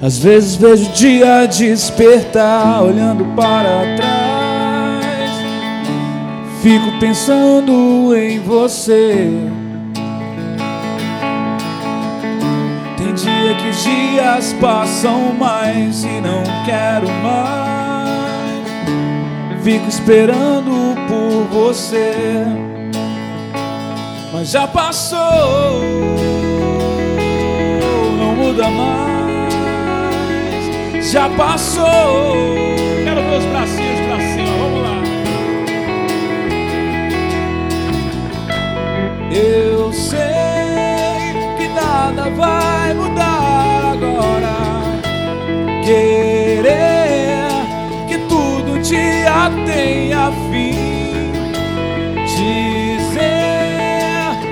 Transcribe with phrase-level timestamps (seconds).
[0.00, 4.28] Às vezes vejo o dia despertar, olhando para trás.
[6.62, 9.28] Fico pensando em você.
[12.96, 17.58] Tem dia que os dias passam mais e não quero mais.
[19.64, 22.44] Fico esperando por você,
[24.32, 25.18] mas já passou,
[28.16, 29.17] não muda mais
[31.10, 32.36] já passou.
[33.04, 34.98] Quero ver os bracinhos pra cima, vamos lá.
[39.32, 40.18] Eu sei
[41.56, 44.56] que nada vai mudar agora.
[45.82, 47.48] Querer
[48.06, 51.32] que tudo dia tenha fim.
[52.26, 53.16] Dizer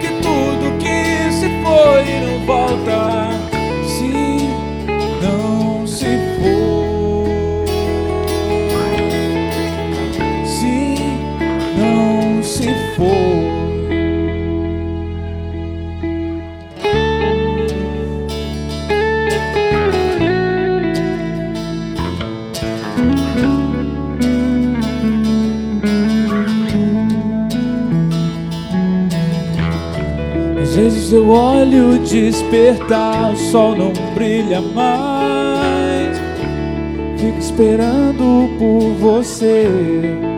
[0.00, 2.99] que tudo que se foi não volta.
[13.00, 13.06] For.
[30.60, 36.18] Às vezes eu olho despertar, o sol não brilha mais.
[37.18, 40.29] Fico esperando por você.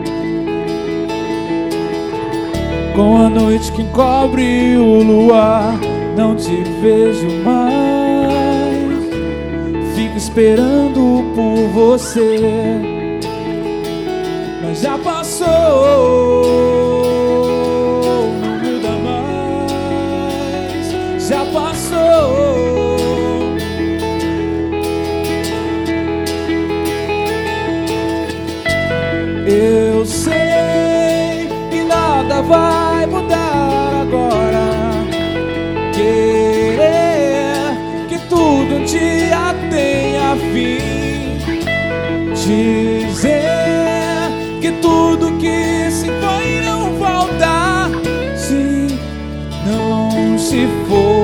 [2.95, 5.73] Com a noite que encobre o luar,
[6.15, 7.73] não te vejo mais.
[9.95, 12.37] Fico esperando por você,
[14.61, 17.02] mas já passou.
[32.47, 34.65] Vai mudar agora.
[35.93, 37.75] Querer
[38.07, 41.37] que tudo um dia tenha fim.
[42.35, 43.39] Dizer
[44.61, 47.89] que tudo que se foi não volta.
[48.35, 48.87] Sim,
[49.65, 51.22] não se foi.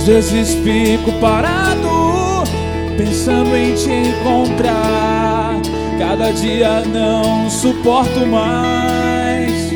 [0.00, 2.42] Às vezes fico parado,
[2.96, 5.60] pensando em te encontrar.
[5.98, 9.70] Cada dia não suporto mais.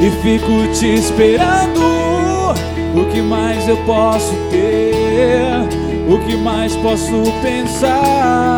[0.00, 2.54] E fico te esperando.
[2.94, 5.66] O que mais eu posso ter?
[6.08, 8.53] O que mais posso pensar?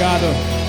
[0.00, 0.59] Obrigado.